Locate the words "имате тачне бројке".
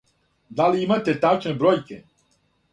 0.85-2.03